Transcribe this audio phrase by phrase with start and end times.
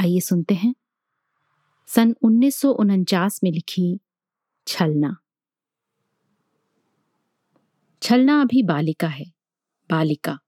[0.00, 0.74] आइए सुनते हैं।
[1.88, 4.00] सन उन्नीस सौ उनचास में लिखी
[4.66, 5.16] छलना।
[8.02, 9.24] छलना अभी बालिका है,
[9.90, 10.38] बालिका।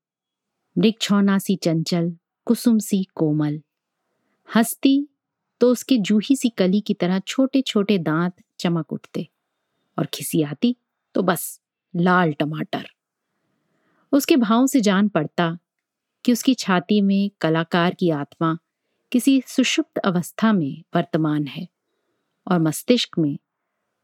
[0.79, 3.61] मृक्षौना सी चंचल कुसुम सी कोमल।
[4.57, 5.09] हंसती
[5.61, 9.29] तो उसके जूही सी कली की तरह छोटे छोटे दांत चमक उठते
[9.99, 10.77] और खिसी आती
[11.15, 11.61] तो बस,
[11.97, 12.89] लाल टमाटर।
[14.13, 15.59] उसके भावों से जान पड़ता
[16.25, 18.59] कि उसकी छाती में कलाकार की आत्मा
[19.13, 21.67] किसी सुषुप्त अवस्था में वर्तमान है
[22.47, 23.39] और मस्तिष्क में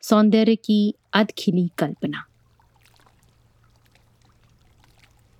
[0.02, 2.24] सौंदर्य की अधखिली कल्पना।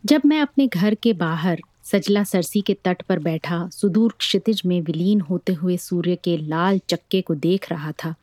[0.05, 4.81] जब मैं अपने घर के बाहर सजला सरसी के तट पर बैठा सुदूर क्षितिज में
[4.83, 8.15] विलीन होते हुए सूर्य के लाल चक्के को देख रहा था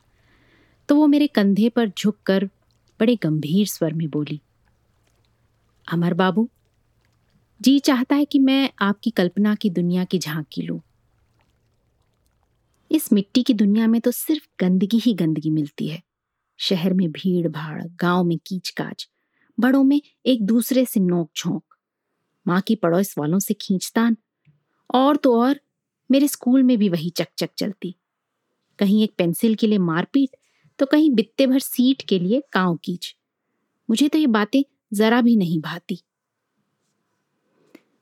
[0.88, 2.48] तो वो मेरे कंधे पर झुककर
[3.00, 4.40] बड़े गंभीर स्वर में बोली,
[5.88, 6.48] अमर बाबू,
[7.60, 10.80] जी चाहता है कि मैं आपकी कल्पना की दुनिया की झांकी लूँ।
[12.90, 16.02] इस मिट्टी की दुनिया में तो सिर्फ़ गंदगी ही गंदगी मिलती है।
[16.58, 19.08] शहर में भीड़ भाड़ गाँव में कीच काच
[19.58, 21.62] बड़ों में एक दूसरे से नोक झोंक
[22.46, 24.16] माँ की पड़ोस वालों से खींचतान।
[24.94, 25.60] और तो और,
[26.10, 27.94] मेरे स्कूल में भी वही चकचक चलती।
[28.78, 30.36] कहीं एक पेंसिल के लिए मारपीट
[30.78, 33.14] तो कहीं बित्ते भर सीट के लिए कांव कीच।
[33.90, 34.62] मुझे तो ये बातें
[34.92, 36.02] जरा भी नहीं भाती।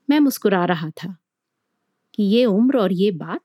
[0.09, 1.15] मैं मुस्कुरा रहा था
[2.13, 3.41] कि ये उम्र और ये बात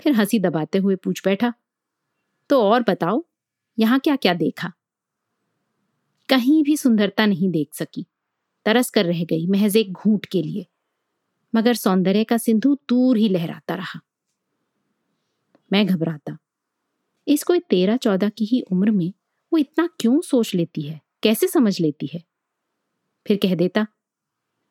[0.00, 1.52] फिर हँसी दबाते हुए पूछ बैठा
[2.50, 3.24] तो और बताओ,
[3.78, 4.72] यहाँ क्या क्या देखा?
[6.28, 8.06] कहीं भी सुंदरता नहीं देख सकी।
[8.66, 10.66] तरस कर रह गई महज एक घूंट के लिए,
[11.54, 14.00] मगर सौंदर्य का सिंधु दूर ही लहराता रहा।
[15.70, 16.36] मैं घबराता,
[17.26, 19.12] इस कोई तेरह चौदह की ही उम्र में
[19.52, 21.00] वो इतना क्यों सोच लेती है?
[21.22, 22.22] कैसे समझ लेती है?
[23.26, 23.86] फिर कह देता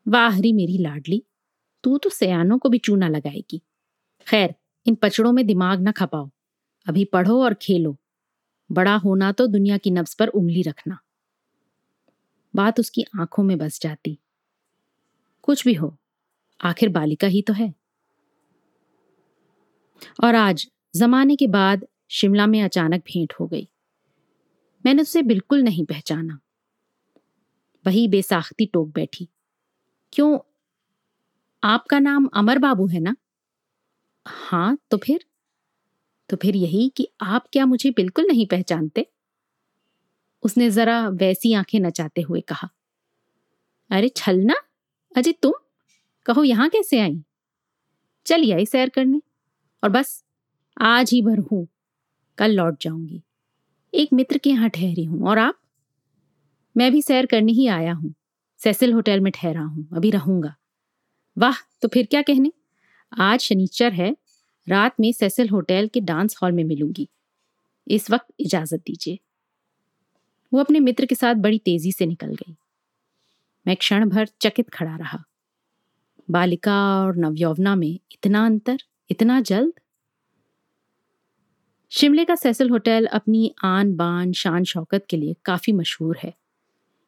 [0.05, 1.23] वाहरी मेरी लाडली,
[1.83, 3.61] तू तो सयानों को भी चूना लगाएगी।
[4.27, 6.29] खैर इन पचड़ों में दिमाग न खपाओ।
[6.87, 7.97] अभी पढ़ो और खेलो।
[8.71, 10.99] बड़ा होना तो दुनिया की नब्स पर उंगली रखना।
[12.55, 14.19] बात उसकी आँखों में बस जाती।
[15.43, 15.97] कुछ भी हो,
[16.61, 17.73] आखिर बालिका ही तो है।
[20.23, 23.69] और आज, जमाने के बाद, शिमला में अचानक भेंट हो गई।
[24.85, 26.39] मैंने उसे बिल्कुल नहीं पहचाना।
[27.87, 29.29] वही बेसाख्ती टोक बैठी।
[30.13, 30.39] क्यों?
[31.63, 33.15] आपका नाम अमर बाबू है ना?
[34.25, 35.25] हाँ तो फिर?
[36.29, 39.07] तो फिर यही कि आप क्या मुझे बिल्कुल नहीं पहचानते?
[40.43, 42.69] उसने जरा वैसी आँखें नचाते हुए कहा।
[43.91, 44.53] अरे, छलना?
[45.17, 45.53] अजय, तुम?
[46.25, 47.23] कहो, यहाँ कैसे आई?
[48.25, 49.21] चलिए आई सैर करने।
[49.83, 50.23] और बस,
[50.81, 51.67] आज ही भर हूँ।
[52.37, 53.23] कल लौट जाऊँगी।
[53.93, 55.59] एक मित्र के यहाँ ठहरी हूँ। और आप?
[56.77, 58.13] मैं भी सैर करने ही आया हूँ।
[58.57, 60.55] सेसिल होटल में ठहरा हूँ। अभी रहूँगा।
[61.37, 62.51] वाह तो फिर क्या कहने?
[63.11, 64.15] आज शनिचर है।
[64.67, 67.07] रात में सेसिल होटल के डांस हॉल में मिलूँगी।
[67.87, 69.19] इस वक्त इजाज़त दीजिए।
[70.51, 72.55] वो अपने मित्र के साथ बड़ी तेज़ी से निकल गई।
[73.67, 75.23] मैं क्षण भर चकित खड़ा रहा।
[76.31, 78.77] बालिका और नवयौवना में इतना अंतर,
[79.09, 79.73] इतना जल्द?
[81.91, 86.33] शिमले का सेसल होटल अपनी आन बान शान शौकत के लिए काफ़ी मशहूर है।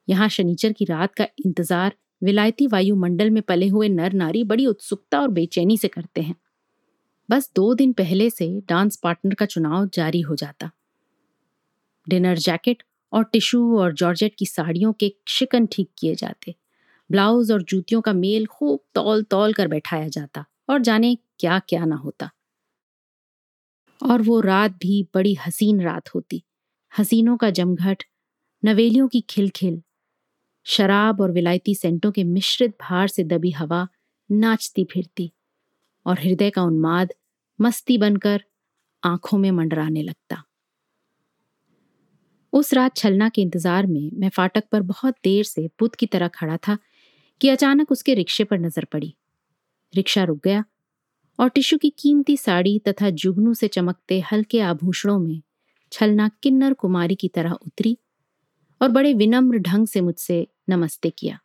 [0.07, 5.21] यहाँ शनिचर की रात का इंतज़ार विलायती वायुमंडल में पले हुए नर नारी बड़ी उत्सुकता
[5.21, 6.35] और बेचैनी से करते हैं।
[7.29, 10.71] बस दो दिन पहले से डांस पार्टनर का चुनाव जारी हो जाता।
[12.09, 12.83] डिनर जैकेट
[13.13, 16.55] और टिश्यू और जॉर्जेट की साड़ियों के शिकन ठीक किए जाते।
[17.11, 21.85] ब्लाउज और जूतियों का मेल खूब तौल तौल कर बैठाया जाता और जाने क्या क्या
[21.85, 22.29] ना होता।
[24.03, 26.43] और वो रात भी बड़ी हसीन रात होती।
[26.99, 28.03] हसीनों का जमघट,
[28.65, 29.81] नवेलियों की खिलखिल
[30.65, 33.87] शराब और विलायती सेंटों के मिश्रित भार से दबी हवा
[34.29, 35.31] नाचती फिरती
[36.05, 37.13] और हृदय का उन्माद
[37.59, 38.43] मस्ती बनकर
[39.03, 40.43] आँखों में मंडराने लगता।
[42.53, 46.27] उस रात छलना के इंतज़ार में मैं फाटक पर बहुत देर से बुद्ध की तरह
[46.27, 46.77] खड़ा था
[47.41, 49.13] कि अचानक उसके रिक्शे पर नज़र पड़ी।
[49.93, 50.63] रिक्शा रुक गया
[51.39, 55.41] और टिश्यू की कीमती साड़ी तथा जुगनू से चमकते हल्के आभूषणों में
[55.91, 57.97] छलना किन्नर कुमारी की तरह उतरी
[58.81, 61.39] और बड़े विनम्र ढंग से मुझसे नमस्ते किया।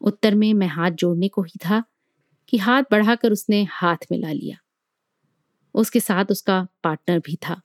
[0.00, 1.82] उत्तर में मैं हाथ जोड़ने को ही था
[2.48, 4.58] कि हाथ बढ़ाकर उसने हाथ मिला लिया।
[5.74, 7.60] उसके साथ उसका पार्टनर भी था।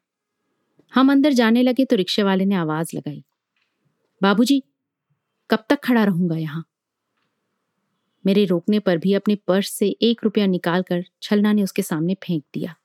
[0.94, 3.24] हम अंदर जाने लगे तो रिक्शे वाले ने आवाज़ लगाई,
[4.22, 4.62] बाबूजी,
[5.50, 6.64] कब तक खड़ा रहूँगा यहाँ?
[8.26, 12.44] मेरे रोकने पर भी अपने पर्स से एक रुपया निकालकर छलना ने उसके सामने फेंक
[12.54, 12.76] दिया।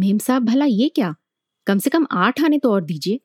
[0.00, 1.14] मेम साहब, भला ये क्या?
[1.66, 3.20] कम से कम आठ आने तो और दीजिए।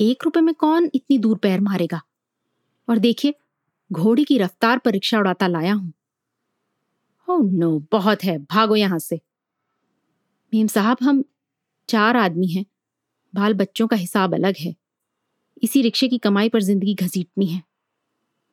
[0.00, 2.00] एक रुपए में कौन इतनी दूर पैर मारेगा?
[2.88, 3.34] और देखिए,
[3.92, 5.92] घोड़ी की रफ्तार पर रिक्शा उड़ाता लाया हूँ।
[7.28, 9.20] ओ नो, बहुत है, भागो यहाँ से।
[10.52, 11.24] मेम साहब, हम
[11.88, 12.64] चार आदमी हैं।
[13.34, 14.74] बाल बच्चों का हिसाब अलग है।
[15.62, 17.62] इसी रिक्शे की कमाई पर ज़िंदगी घसीटनी है।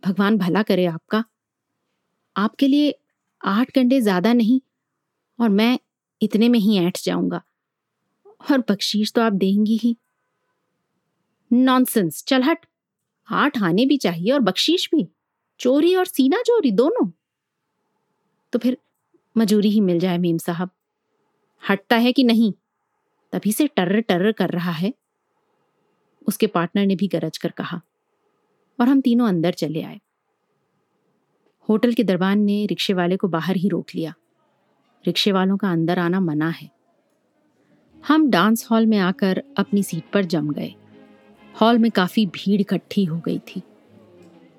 [0.03, 1.23] भगवान भला करे आपका।
[2.35, 2.93] आपके लिए
[3.45, 4.61] आठ घंटे ज़्यादा नहीं,
[5.39, 5.79] और मैं
[6.21, 7.41] इतने में ही ऐठ जाऊँगा।
[8.51, 9.97] और बख्शीश तो आप देंगी ही।
[11.53, 12.65] नॉनसेंस चल हट।
[13.31, 15.07] आठ आने भी चाहिए और बख्शीश भी।
[15.59, 17.11] चोरी और सीना चोरी दोनों।
[18.53, 18.77] तो फिर
[19.37, 20.69] मजूरी ही मिल जाए मीम साहब।
[21.69, 22.53] हटता है कि नहीं?
[23.31, 24.93] तभी से टर्र टर्र कर रहा है।
[26.27, 27.81] उसके पार्टनर ने भी गरज कर कहा।
[28.79, 30.01] और हम तीनों अंदर चले आए।
[31.69, 34.13] होटल के दरबान ने रिक्शे वाले को बाहर ही रोक लिया।
[35.05, 36.71] रिक्शे वालों का अंदर आना मना है।
[38.07, 40.75] हम डांस हॉल में आकर अपनी सीट पर जम गए।
[41.61, 43.61] हॉल में काफ़ी भीड़ इकट्ठी हो गई थी।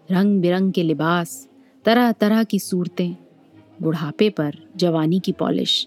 [0.09, 1.49] रंग बिरंग के लिबास
[1.85, 3.17] तरह तरह की सूरतें,
[3.83, 5.87] बुढ़ापे पर जवानी की पॉलिश,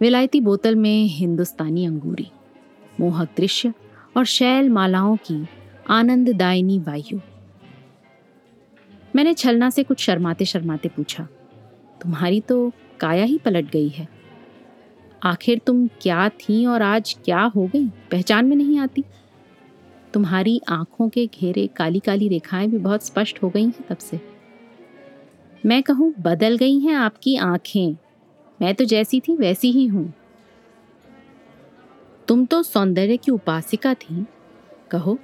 [0.00, 2.26] विलायती बोतल में हिंदुस्तानी अंगूरी,
[3.00, 3.72] मोहक दृश्य
[4.16, 5.46] और शैल मालाओं की
[5.90, 7.20] आनंददायिनी वायु।
[9.16, 11.28] मैंने छलना से कुछ शर्माते शर्माते पूछा,
[12.00, 14.08] तुम्हारी तो काया ही पलट गई है।
[15.22, 17.86] आखिर तुम क्या थी और आज क्या हो गई?
[18.10, 19.04] पहचान में नहीं आती?
[20.18, 24.20] तुम्हारी आँखों के घेरे काली काली रेखाएँ भी बहुत स्पष्ट हो गई हैं तब से।
[25.66, 27.96] मैं कहूँ, बदल गई हैं आपकी आँखें।
[28.62, 30.14] मैं तो जैसी थी, वैसी ही हूँ।
[32.28, 34.26] तुम तो सौंदर्य की उपासिका थी।
[34.90, 35.18] कहो,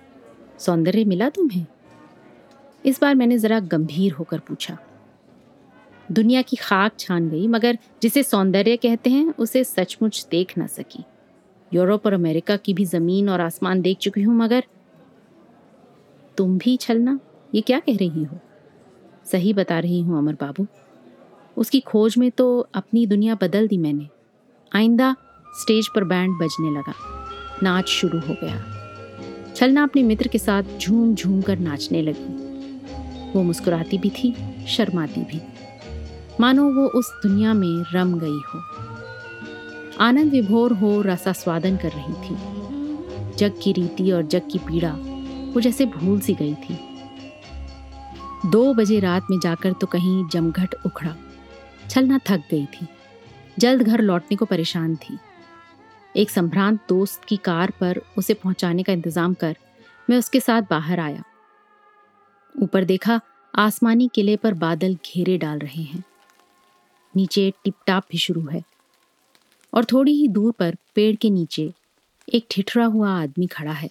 [0.58, 1.67] सौंदर्य मिला तुम्हें?
[2.87, 4.79] इस बार मैंने जरा गंभीर होकर पूछा।
[6.12, 11.05] दुनिया की खाक छान गई, मगर जिसे सौंदर्य कहते हैं, उसे सचमुच देख ना सकी।
[11.73, 14.64] यूरोप और अमेरिका की भी ज़मीन और आसमान देख चुकी हूँ, मगर
[16.36, 17.20] तुम भी छलना?
[17.54, 18.38] ये क्या कह रही हो?
[19.32, 20.66] सही बता रही हूँ अमर बाबू।
[21.56, 24.08] उसकी खोज में तो अपनी दुनिया बदल दी मैंने।
[24.76, 25.16] आइंदा
[25.62, 26.94] स्टेज पर बैंड बजने लगा।
[27.62, 28.64] नाच शुरू हो गया।
[29.56, 32.44] छलना अपने मित्र के साथ झूम झूम कर नाचने लगी।
[33.32, 34.34] वो मुस्कुराती भी थी,
[34.66, 35.40] शर्माती भी।
[36.40, 38.60] मानो वो उस दुनिया में रम गई हो।
[40.00, 42.36] आनंद विभोर हो रसा स्वादन कर रही थी।
[43.36, 44.96] जग की रीति और जग की पीड़ा
[45.54, 46.78] वो जैसे भूल सी गई थी।
[48.50, 51.14] दो बजे रात में जाकर तो कहीं जमघट उखड़ा।
[51.90, 52.86] छलना थक गई थी।
[53.58, 55.18] जल्द घर लौटने को परेशान थी।
[56.16, 59.56] एक संभ्रांत दोस्त की कार पर उसे पहुँचाने का इंतज़ाम कर
[60.10, 61.22] मैं उसके साथ बाहर आया।
[62.62, 63.20] ऊपर देखा,
[63.54, 66.04] आसमानी किले पर बादल घेरे डाल रहे हैं।
[67.16, 68.62] नीचे टिपटाप भी शुरू है।
[69.74, 71.72] और थोड़ी ही दूर पर पेड़ के नीचे
[72.34, 73.90] एक ठिठरा हुआ आदमी खड़ा है।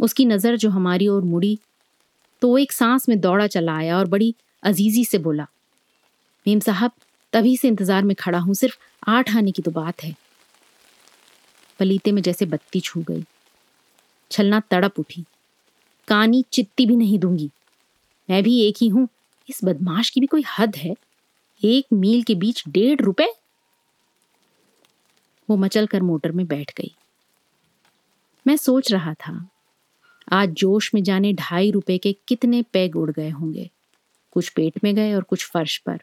[0.00, 1.58] उसकी नज़र जो हमारी ओर मुड़ी
[2.42, 5.46] तो वो एक सांस में दौड़ा चला आया और बड़ी अजीजी से बोला
[6.46, 6.92] मेम साहब,
[7.32, 8.76] तभी से इंतज़ार में खड़ा हूँ, सिर्फ़
[9.08, 10.14] आठ आने की तो बात है।
[11.78, 13.24] पलीते में जैसे बत्ती छू गई।
[14.30, 15.24] छलना तड़प उठी।
[16.08, 17.50] कानी चित्ती भी नहीं दूँगी।
[18.28, 19.08] मैं भी एक ही हूँ।
[19.48, 20.94] इस बदमाश की भी कोई हद है?
[21.62, 23.28] एक मील के बीच डेढ़ रुपए?
[25.48, 26.94] वो मचल कर मोटर में बैठ गई।
[28.46, 29.48] मैं सोच रहा था
[30.32, 33.70] आज जोश में जाने ढाई रुपए के कितने पैग उड़ गए होंगे।
[34.30, 36.00] कुछ पेट में गए और कुछ फर्श पर।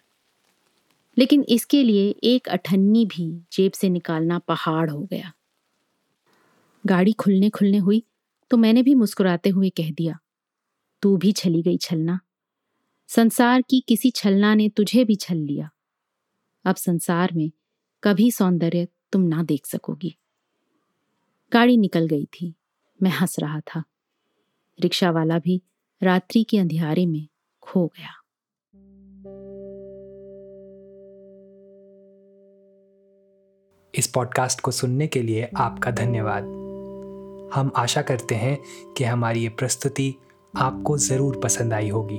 [1.18, 5.34] लेकिन इसके लिए एक अठन्नी भी जेब से निकालना पहाड़ हो गया।
[6.86, 8.04] गाड़ी खुलने खुलने हुई
[8.50, 10.20] तो मैंने भी मुस्कुराते हुए कह दिया,
[11.02, 12.20] तू भी छली गई छलना।
[13.08, 15.70] संसार की किसी छलना ने तुझे भी छल लिया।
[16.66, 17.52] अब संसार में
[18.04, 20.16] कभी सौंदर्य तुम ना देख सकोगी।
[21.54, 22.54] गाड़ी निकल गई थी।
[23.04, 23.84] मैं हंस रहा था।
[24.82, 25.62] रिक्शा वाला भी
[26.04, 27.28] रात्रि के अंधियारे में
[27.62, 28.22] खो गया।
[33.96, 36.44] इस पॉडकास्ट को सुनने के लिए आपका धन्यवाद।
[37.54, 38.60] हम आशा करते हैं
[38.98, 40.16] कि हमारी ये प्रस्तुति
[40.58, 42.18] आपको ज़रूर पसंद आई होगी।